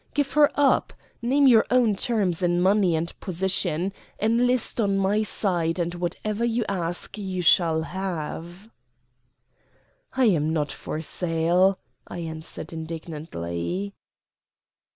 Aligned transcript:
Give 0.15 0.31
her 0.31 0.49
up. 0.55 0.93
Name 1.21 1.45
your 1.45 1.63
own 1.69 1.95
terms 1.95 2.41
in 2.41 2.59
money 2.59 2.95
and 2.95 3.13
position. 3.19 3.93
Enlist 4.19 4.81
on 4.81 4.97
my 4.97 5.21
side, 5.21 5.77
and 5.77 5.93
whatever 5.93 6.43
you 6.43 6.65
ask 6.67 7.19
you 7.19 7.43
shall 7.43 7.83
have." 7.83 8.71
"I 10.13 10.25
am 10.25 10.51
not 10.51 10.71
for 10.71 11.01
sale," 11.01 11.77
I 12.07 12.17
answered 12.17 12.73
indignantly. 12.73 13.93